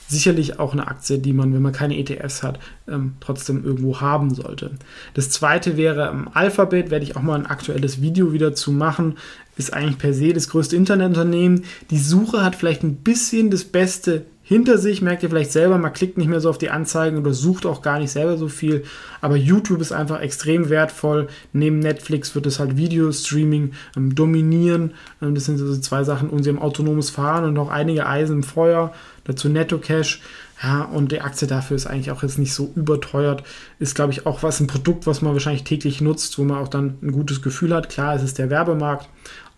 sicherlich 0.10 0.60
auch 0.60 0.74
eine 0.74 0.88
Aktie, 0.88 1.20
die 1.20 1.34
man, 1.34 1.54
wenn 1.54 1.62
man 1.62 1.72
keine 1.72 1.98
ETFs 1.98 2.42
hat, 2.42 2.60
ähm, 2.88 3.14
trotzdem 3.20 3.64
irgendwo 3.64 4.02
haben 4.02 4.34
sollte. 4.34 4.72
Das 5.14 5.30
zweite 5.30 5.78
wäre 5.78 6.10
ähm, 6.10 6.28
Alphabet, 6.34 6.90
werde 6.90 7.06
ich 7.06 7.16
auch 7.16 7.22
mal 7.22 7.40
ein 7.40 7.46
aktuelles 7.46 8.02
Video 8.02 8.34
wieder 8.34 8.56
zu 8.56 8.72
machen. 8.72 9.18
Ist 9.56 9.72
eigentlich 9.72 10.00
per 10.00 10.14
se 10.14 10.34
das 10.34 10.50
größte 10.50 10.76
Internetunternehmen. 10.76 11.64
Die 11.92 12.00
Suche 12.00 12.44
hat 12.44 12.56
vielleicht 12.56 12.84
ein 12.84 12.96
bisschen 12.96 13.52
das 13.52 13.66
beste 13.66 14.26
hinter 14.50 14.80
sich, 14.80 15.04
merkt 15.04 15.22
ihr 15.22 15.30
vielleicht 15.30 15.52
selber, 15.52 15.78
man 15.78 15.94
klickt 15.94 16.18
nicht 16.18 16.28
mehr 16.28 16.42
so 16.42 16.50
auf 16.50 16.58
die 16.58 16.72
Anzeigen 16.72 17.20
oder 17.20 17.36
sucht 17.36 17.68
auch 17.68 17.84
gar 17.84 18.00
nicht 18.00 18.10
selber 18.10 18.36
so 18.36 18.48
viel. 18.48 18.84
Aber 19.22 19.36
YouTube 19.36 19.80
ist 19.80 19.92
einfach 19.92 20.22
extrem 20.22 20.70
wertvoll. 20.70 21.28
Neben 21.54 21.78
Netflix 21.78 22.34
wird 22.34 22.48
es 22.48 22.58
halt 22.58 22.76
Videostreaming 22.76 23.74
ähm, 23.96 24.16
dominieren. 24.16 24.96
Ähm, 25.22 25.36
das 25.36 25.46
sind 25.46 25.60
so 25.60 25.78
zwei 25.78 26.04
Sachen. 26.04 26.32
Und 26.32 26.42
sie 26.42 26.50
haben 26.50 26.58
autonomes 26.58 27.12
Fahren 27.12 27.44
und 27.44 27.54
noch 27.54 27.70
einige 27.70 28.08
Eisen 28.08 28.38
im 28.38 28.44
Feuer. 28.44 28.92
Dazu 29.24 29.50
Netto 29.50 29.78
Cash. 29.78 30.20
Ja, 30.64 30.82
und 30.82 31.12
die 31.12 31.22
Aktie 31.22 31.48
dafür 31.48 31.76
ist 31.76 31.86
eigentlich 31.86 32.10
auch 32.10 32.24
jetzt 32.24 32.40
nicht 32.40 32.56
so 32.56 32.72
überteuert. 32.76 33.44
Ist, 33.78 33.94
glaube 33.94 34.14
ich, 34.14 34.26
auch 34.26 34.42
was 34.42 34.60
ein 34.60 34.66
Produkt, 34.66 35.06
was 35.06 35.22
man 35.22 35.34
wahrscheinlich 35.34 35.64
täglich 35.64 36.02
nutzt, 36.02 36.40
wo 36.40 36.44
man 36.44 36.58
auch 36.58 36.70
dann 36.70 36.98
ein 37.04 37.12
gutes 37.12 37.44
Gefühl 37.44 37.76
hat. 37.76 37.90
Klar, 37.90 38.16
es 38.16 38.24
ist 38.24 38.40
der 38.40 38.50
Werbemarkt, 38.50 39.10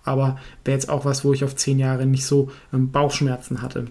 aber 0.03 0.37
wäre 0.65 0.75
jetzt 0.75 0.89
auch 0.89 1.05
was, 1.05 1.23
wo 1.23 1.31
ich 1.31 1.45
auf 1.45 1.55
zehn 1.55 1.79
Jahre 1.79 2.05
nicht 2.05 2.25
so 2.25 2.51
ähm, 2.73 2.91
Bauchschmerzen 2.91 3.61
hatte. 3.61 3.87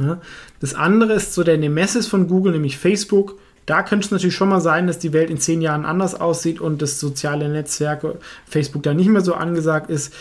Ja. 0.00 0.20
Das 0.60 0.74
andere 0.74 1.14
ist 1.14 1.34
so 1.34 1.44
der 1.44 1.58
Nemesis 1.58 2.06
von 2.06 2.26
Google, 2.28 2.52
nämlich 2.52 2.78
Facebook. 2.78 3.38
Da 3.66 3.82
könnte 3.82 4.06
es 4.06 4.10
natürlich 4.10 4.34
schon 4.34 4.48
mal 4.48 4.60
sein, 4.60 4.86
dass 4.86 4.98
die 4.98 5.12
Welt 5.12 5.30
in 5.30 5.38
zehn 5.38 5.60
Jahren 5.60 5.84
anders 5.84 6.20
aussieht 6.20 6.60
und 6.60 6.82
das 6.82 6.98
soziale 6.98 7.48
Netzwerk 7.48 8.04
Facebook 8.48 8.82
da 8.82 8.94
nicht 8.94 9.08
mehr 9.08 9.20
so 9.20 9.34
angesagt 9.34 9.90
ist. 9.90 10.12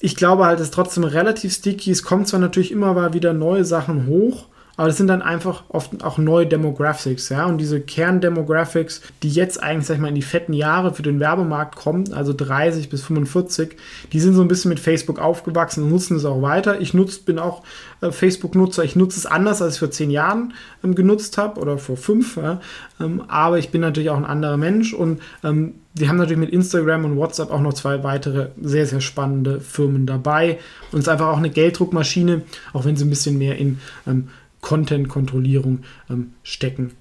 Ich 0.00 0.16
glaube 0.16 0.44
halt, 0.44 0.58
es 0.58 0.66
ist 0.66 0.74
trotzdem 0.74 1.04
relativ 1.04 1.52
sticky. 1.52 1.90
Es 1.90 2.02
kommt 2.02 2.26
zwar 2.26 2.40
natürlich 2.40 2.72
immer 2.72 2.92
mal 2.94 3.14
wieder 3.14 3.32
neue 3.32 3.64
Sachen 3.64 4.06
hoch, 4.06 4.46
aber 4.76 4.88
das 4.88 4.96
sind 4.96 5.06
dann 5.06 5.22
einfach 5.22 5.64
oft 5.68 6.02
auch 6.02 6.18
neue 6.18 6.46
Demographics, 6.46 7.28
ja. 7.28 7.46
Und 7.46 7.58
diese 7.58 7.80
Kerndemographics, 7.80 9.02
die 9.22 9.30
jetzt 9.30 9.62
eigentlich, 9.62 9.86
sag 9.86 9.94
ich 9.94 10.00
mal, 10.00 10.08
in 10.08 10.16
die 10.16 10.22
fetten 10.22 10.52
Jahre 10.52 10.92
für 10.92 11.02
den 11.02 11.20
Werbemarkt 11.20 11.76
kommen, 11.76 12.12
also 12.12 12.32
30 12.32 12.88
bis 12.88 13.04
45, 13.04 13.76
die 14.12 14.20
sind 14.20 14.34
so 14.34 14.42
ein 14.42 14.48
bisschen 14.48 14.70
mit 14.70 14.80
Facebook 14.80 15.20
aufgewachsen 15.20 15.84
und 15.84 15.90
nutzen 15.90 16.16
es 16.16 16.24
auch 16.24 16.42
weiter. 16.42 16.80
Ich 16.80 16.92
nutz, 16.92 17.18
bin 17.18 17.38
auch 17.38 17.62
äh, 18.00 18.10
Facebook-Nutzer. 18.10 18.82
Ich 18.82 18.96
nutze 18.96 19.18
es 19.18 19.26
anders, 19.26 19.62
als 19.62 19.74
ich 19.74 19.78
vor 19.78 19.92
zehn 19.92 20.10
Jahren 20.10 20.54
ähm, 20.82 20.96
genutzt 20.96 21.38
habe 21.38 21.60
oder 21.60 21.78
vor 21.78 21.96
fünf. 21.96 22.36
Ja? 22.36 22.60
Ähm, 23.00 23.22
aber 23.28 23.58
ich 23.58 23.70
bin 23.70 23.80
natürlich 23.80 24.10
auch 24.10 24.16
ein 24.16 24.24
anderer 24.24 24.56
Mensch 24.56 24.92
und 24.92 25.20
ähm, 25.44 25.74
die 25.94 26.08
haben 26.08 26.16
natürlich 26.16 26.40
mit 26.40 26.50
Instagram 26.50 27.04
und 27.04 27.16
WhatsApp 27.16 27.52
auch 27.52 27.60
noch 27.60 27.74
zwei 27.74 28.02
weitere 28.02 28.48
sehr, 28.60 28.86
sehr 28.86 29.00
spannende 29.00 29.60
Firmen 29.60 30.06
dabei. 30.06 30.58
Und 30.90 30.98
es 30.98 31.04
ist 31.04 31.08
einfach 31.08 31.28
auch 31.28 31.38
eine 31.38 31.50
Gelddruckmaschine, 31.50 32.42
auch 32.72 32.84
wenn 32.84 32.96
sie 32.96 33.04
ein 33.04 33.10
bisschen 33.10 33.38
mehr 33.38 33.56
in 33.56 33.78
ähm, 34.08 34.28
Content-Kontrollierung 34.64 35.80
ähm, 36.08 36.32
stecken 36.42 36.92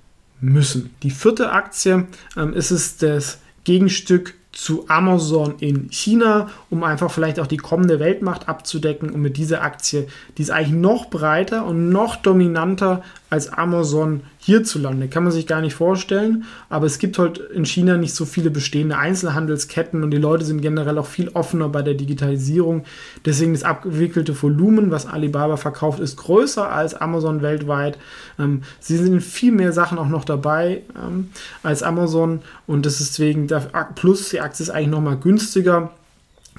müssen. 0.42 0.94
Die 1.02 1.12
vierte 1.12 1.54
Aktie 1.54 2.08
ähm, 2.36 2.54
ist 2.54 2.72
es 2.72 2.98
das 2.98 3.40
Gegenstück 3.64 4.36
zu 4.52 4.88
Amazon 4.90 5.56
in 5.60 5.90
China, 5.90 6.50
um 6.70 6.84
einfach 6.84 7.10
vielleicht 7.10 7.40
auch 7.40 7.48
die 7.48 7.58
kommende 7.58 8.00
Weltmacht 8.00 8.50
abzudecken. 8.50 9.10
Und 9.10 9.22
mit 9.22 9.38
dieser 9.38 9.64
Aktie, 9.64 10.08
die 10.38 10.42
ist 10.44 10.52
eigentlich 10.52 10.74
noch 10.74 11.10
breiter 11.10 11.66
und 11.66 11.90
noch 11.90 12.18
dominanter 12.18 13.02
als 13.34 13.52
Amazon 13.52 14.22
hierzulande. 14.38 15.08
Kann 15.08 15.24
man 15.24 15.32
sich 15.32 15.48
gar 15.48 15.62
nicht 15.62 15.74
vorstellen, 15.74 16.44
aber 16.70 16.86
es 16.86 17.00
gibt 17.00 17.18
halt 17.18 17.40
in 17.40 17.66
China 17.66 17.98
nicht 17.98 18.14
so 18.14 18.26
viele 18.26 18.52
bestehende 18.52 18.96
Einzelhandelsketten 18.96 20.04
und 20.04 20.12
die 20.12 20.18
Leute 20.18 20.46
sind 20.46 20.62
generell 20.62 21.00
auch 21.00 21.08
viel 21.08 21.30
offener 21.30 21.68
bei 21.68 21.82
der 21.82 21.96
Digitalisierung. 21.96 22.84
Deswegen 23.26 23.54
das 23.54 23.64
abgewickelte 23.64 24.40
Volumen, 24.40 24.92
was 24.92 25.08
Alibaba 25.08 25.58
verkauft, 25.58 26.00
ist 26.00 26.18
größer 26.18 26.72
als 26.72 26.94
Amazon 26.94 27.42
weltweit. 27.42 27.98
Ähm, 28.38 28.62
sie 28.80 28.98
sind 28.98 29.14
in 29.14 29.22
viel 29.22 29.52
mehr 29.52 29.74
Sachen 29.74 29.98
auch 29.98 30.10
noch 30.10 30.26
dabei 30.26 30.84
ähm, 30.96 31.30
als 31.64 31.82
Amazon 31.82 32.42
und 32.68 32.86
das 32.86 33.02
ist 33.02 33.18
deswegen, 33.18 33.48
plus 33.96 34.30
die 34.30 34.42
Aktie 34.42 34.64
ist 34.64 34.70
eigentlich 34.70 34.90
nochmal 34.90 35.18
günstiger 35.18 35.92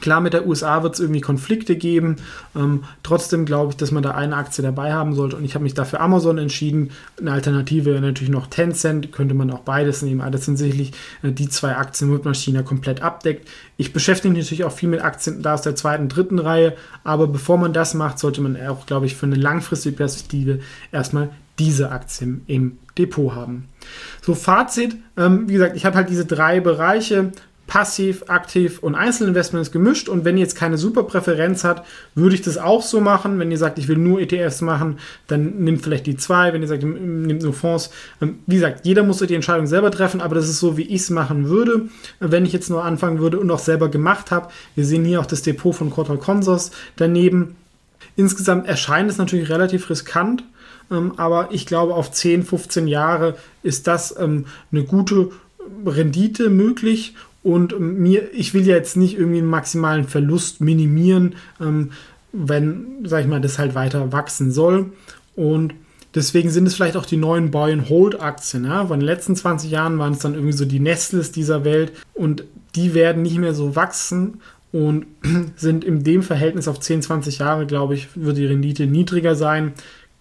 Klar, 0.00 0.20
mit 0.20 0.32
der 0.32 0.46
USA 0.46 0.82
wird 0.82 0.94
es 0.94 1.00
irgendwie 1.00 1.20
Konflikte 1.20 1.76
geben. 1.76 2.16
Ähm, 2.56 2.84
trotzdem 3.02 3.44
glaube 3.44 3.70
ich, 3.70 3.76
dass 3.76 3.92
man 3.92 4.02
da 4.02 4.10
eine 4.12 4.36
Aktie 4.36 4.62
dabei 4.62 4.92
haben 4.92 5.14
sollte. 5.14 5.36
Und 5.36 5.44
ich 5.44 5.54
habe 5.54 5.62
mich 5.62 5.74
dafür 5.74 6.00
Amazon 6.00 6.38
entschieden. 6.38 6.90
Eine 7.18 7.32
Alternative 7.32 7.86
wäre 7.86 8.00
natürlich 8.00 8.30
noch 8.30 8.48
Tencent. 8.48 9.12
Könnte 9.12 9.34
man 9.34 9.50
auch 9.50 9.60
beides 9.60 10.02
nehmen. 10.02 10.20
Aber 10.20 10.32
das 10.32 10.44
sind 10.44 10.56
sicherlich 10.56 10.92
äh, 11.22 11.30
die 11.30 11.48
zwei 11.48 11.76
Aktien, 11.76 12.10
womit 12.10 12.24
man 12.24 12.34
China 12.34 12.62
komplett 12.62 13.02
abdeckt. 13.02 13.48
Ich 13.76 13.92
beschäftige 13.92 14.34
mich 14.34 14.44
natürlich 14.44 14.64
auch 14.64 14.72
viel 14.72 14.88
mit 14.88 15.02
Aktien 15.02 15.42
da 15.42 15.54
aus 15.54 15.62
der 15.62 15.76
zweiten, 15.76 16.08
dritten 16.08 16.38
Reihe. 16.38 16.74
Aber 17.04 17.28
bevor 17.28 17.56
man 17.56 17.72
das 17.72 17.94
macht, 17.94 18.18
sollte 18.18 18.40
man 18.40 18.56
auch, 18.66 18.86
glaube 18.86 19.06
ich, 19.06 19.14
für 19.14 19.26
eine 19.26 19.36
langfristige 19.36 19.96
Perspektive 19.96 20.60
erstmal 20.90 21.30
diese 21.58 21.92
Aktien 21.92 22.42
im 22.46 22.78
Depot 22.98 23.34
haben. 23.34 23.68
So, 24.22 24.34
Fazit. 24.34 24.96
Ähm, 25.16 25.48
wie 25.48 25.54
gesagt, 25.54 25.76
ich 25.76 25.84
habe 25.84 25.96
halt 25.96 26.08
diese 26.08 26.26
drei 26.26 26.60
Bereiche 26.60 27.32
passiv, 27.74 28.26
aktiv 28.28 28.78
und 28.84 28.94
Einzelinvestments 28.94 29.72
gemischt. 29.72 30.08
Und 30.08 30.24
wenn 30.24 30.36
ihr 30.36 30.44
jetzt 30.44 30.54
keine 30.54 30.78
super 30.78 31.02
Präferenz 31.02 31.64
habt, 31.64 31.84
würde 32.14 32.36
ich 32.36 32.42
das 32.42 32.56
auch 32.56 32.82
so 32.82 33.00
machen. 33.00 33.40
Wenn 33.40 33.50
ihr 33.50 33.58
sagt, 33.58 33.80
ich 33.80 33.88
will 33.88 33.96
nur 33.96 34.20
ETFs 34.20 34.60
machen, 34.60 35.00
dann 35.26 35.56
nehmt 35.56 35.82
vielleicht 35.82 36.06
die 36.06 36.16
zwei. 36.16 36.52
Wenn 36.52 36.62
ihr 36.62 36.68
sagt, 36.68 36.84
nehmt 36.84 37.42
nur 37.42 37.52
Fonds. 37.52 37.90
Ähm, 38.22 38.38
wie 38.46 38.54
gesagt, 38.54 38.86
jeder 38.86 39.02
muss 39.02 39.18
die 39.18 39.34
Entscheidung 39.34 39.66
selber 39.66 39.90
treffen, 39.90 40.20
aber 40.20 40.36
das 40.36 40.48
ist 40.48 40.60
so, 40.60 40.76
wie 40.76 40.82
ich 40.82 41.00
es 41.00 41.10
machen 41.10 41.48
würde, 41.48 41.88
wenn 42.20 42.46
ich 42.46 42.52
jetzt 42.52 42.70
nur 42.70 42.84
anfangen 42.84 43.18
würde 43.18 43.40
und 43.40 43.50
auch 43.50 43.58
selber 43.58 43.88
gemacht 43.88 44.30
habe. 44.30 44.50
Wir 44.76 44.86
sehen 44.86 45.04
hier 45.04 45.18
auch 45.18 45.26
das 45.26 45.42
Depot 45.42 45.74
von 45.74 45.90
Quartal 45.90 46.18
Consors 46.18 46.70
daneben. 46.94 47.56
Insgesamt 48.14 48.68
erscheint 48.68 49.10
es 49.10 49.18
natürlich 49.18 49.48
relativ 49.48 49.90
riskant, 49.90 50.44
ähm, 50.92 51.14
aber 51.16 51.48
ich 51.50 51.66
glaube, 51.66 51.96
auf 51.96 52.12
10, 52.12 52.44
15 52.44 52.86
Jahre 52.86 53.36
ist 53.64 53.88
das 53.88 54.14
ähm, 54.16 54.46
eine 54.70 54.84
gute 54.84 55.32
Rendite 55.84 56.50
möglich 56.50 57.14
und 57.44 57.78
mir, 57.78 58.34
ich 58.34 58.54
will 58.54 58.66
ja 58.66 58.74
jetzt 58.74 58.96
nicht 58.96 59.16
irgendwie 59.16 59.38
einen 59.38 59.50
maximalen 59.50 60.08
Verlust 60.08 60.60
minimieren, 60.60 61.36
ähm, 61.60 61.92
wenn, 62.32 63.04
sag 63.04 63.20
ich 63.20 63.28
mal, 63.28 63.40
das 63.40 63.58
halt 63.58 63.74
weiter 63.74 64.10
wachsen 64.12 64.50
soll. 64.50 64.92
Und 65.36 65.74
deswegen 66.14 66.50
sind 66.50 66.66
es 66.66 66.74
vielleicht 66.74 66.96
auch 66.96 67.06
die 67.06 67.18
neuen 67.18 67.50
Buy-and-Hold-Aktien. 67.50 68.64
Ja? 68.64 68.86
Von 68.86 68.98
den 68.98 69.06
letzten 69.06 69.36
20 69.36 69.70
Jahren 69.70 69.98
waren 69.98 70.14
es 70.14 70.20
dann 70.20 70.34
irgendwie 70.34 70.54
so 70.54 70.64
die 70.64 70.80
Nestles 70.80 71.32
dieser 71.32 71.64
Welt 71.64 71.92
und 72.14 72.44
die 72.74 72.94
werden 72.94 73.22
nicht 73.22 73.38
mehr 73.38 73.54
so 73.54 73.76
wachsen 73.76 74.40
und 74.72 75.06
sind 75.56 75.84
in 75.84 76.02
dem 76.02 76.22
Verhältnis 76.22 76.66
auf 76.66 76.80
10, 76.80 77.02
20 77.02 77.38
Jahre, 77.38 77.66
glaube 77.66 77.94
ich, 77.94 78.08
wird 78.14 78.38
die 78.38 78.46
Rendite 78.46 78.86
niedriger 78.86 79.36
sein. 79.36 79.74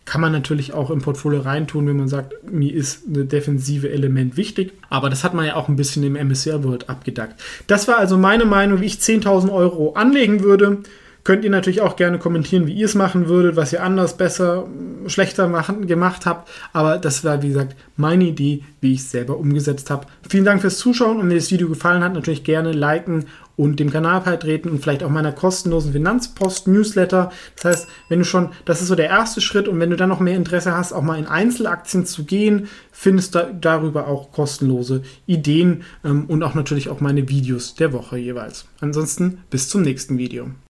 Kann 0.05 0.19
man 0.19 0.33
natürlich 0.33 0.73
auch 0.73 0.89
im 0.89 1.01
Portfolio 1.01 1.41
reintun, 1.41 1.87
wenn 1.87 1.95
man 1.95 2.09
sagt, 2.09 2.33
mir 2.43 2.73
ist 2.73 3.07
ein 3.07 3.29
defensive 3.29 3.89
Element 3.89 4.35
wichtig. 4.35 4.73
Aber 4.89 5.09
das 5.09 5.23
hat 5.23 5.33
man 5.33 5.45
ja 5.45 5.55
auch 5.55 5.69
ein 5.69 5.77
bisschen 5.77 6.03
im 6.03 6.13
MSCI 6.13 6.63
World 6.63 6.89
abgedeckt. 6.89 7.35
Das 7.67 7.87
war 7.87 7.97
also 7.97 8.17
meine 8.17 8.45
Meinung, 8.45 8.81
wie 8.81 8.85
ich 8.85 8.95
10.000 8.95 9.51
Euro 9.51 9.93
anlegen 9.93 10.43
würde. 10.43 10.79
Könnt 11.23 11.45
ihr 11.45 11.51
natürlich 11.51 11.81
auch 11.81 11.95
gerne 11.95 12.19
kommentieren, 12.19 12.67
wie 12.67 12.73
ihr 12.73 12.85
es 12.85 12.95
machen 12.95 13.29
würdet, 13.29 13.55
was 13.55 13.71
ihr 13.71 13.81
anders, 13.81 14.17
besser, 14.17 14.67
schlechter 15.07 15.47
machen, 15.47 15.87
gemacht 15.87 16.25
habt. 16.25 16.49
Aber 16.73 16.97
das 16.97 17.23
war, 17.23 17.41
wie 17.41 17.49
gesagt, 17.49 17.77
meine 17.95 18.25
Idee, 18.25 18.63
wie 18.81 18.93
ich 18.93 18.99
es 18.99 19.11
selber 19.11 19.37
umgesetzt 19.37 19.89
habe. 19.89 20.05
Vielen 20.27 20.43
Dank 20.43 20.61
fürs 20.61 20.77
Zuschauen 20.77 21.19
und 21.19 21.29
wenn 21.29 21.37
das 21.37 21.51
Video 21.51 21.69
gefallen 21.69 22.03
hat, 22.03 22.13
natürlich 22.13 22.43
gerne 22.43 22.73
liken 22.73 23.25
und 23.55 23.79
dem 23.79 23.91
Kanal 23.91 24.21
beitreten 24.21 24.69
und 24.69 24.81
vielleicht 24.81 25.03
auch 25.03 25.09
meiner 25.09 25.31
kostenlosen 25.31 25.93
Finanzpost-Newsletter. 25.93 27.31
Das 27.55 27.65
heißt, 27.65 27.87
wenn 28.09 28.19
du 28.19 28.25
schon, 28.25 28.49
das 28.65 28.81
ist 28.81 28.87
so 28.89 28.95
der 28.95 29.09
erste 29.09 29.39
Schritt 29.39 29.69
und 29.69 29.79
wenn 29.79 29.91
du 29.91 29.95
dann 29.95 30.09
noch 30.09 30.19
mehr 30.19 30.35
Interesse 30.35 30.75
hast, 30.75 30.91
auch 30.91 31.03
mal 31.03 31.19
in 31.19 31.27
Einzelaktien 31.27 32.05
zu 32.05 32.25
gehen, 32.25 32.67
findest 32.91 33.35
du 33.35 33.55
darüber 33.61 34.07
auch 34.07 34.31
kostenlose 34.31 35.03
Ideen 35.25 35.83
ähm, 36.03 36.25
und 36.27 36.43
auch 36.43 36.55
natürlich 36.55 36.89
auch 36.89 36.99
meine 36.99 37.29
Videos 37.29 37.75
der 37.75 37.93
Woche 37.93 38.17
jeweils. 38.17 38.65
Ansonsten 38.81 39.39
bis 39.49 39.69
zum 39.69 39.83
nächsten 39.83 40.17
Video. 40.17 40.53